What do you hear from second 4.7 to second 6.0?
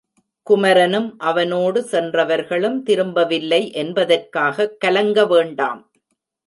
கலங்கவேண்டாம்.